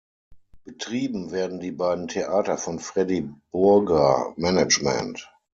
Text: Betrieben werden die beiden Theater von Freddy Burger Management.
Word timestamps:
Betrieben 0.65 1.29
werden 1.31 1.59
die 1.59 1.69
beiden 1.71 2.07
Theater 2.07 2.57
von 2.57 2.79
Freddy 2.79 3.29
Burger 3.51 4.33
Management. 4.35 5.31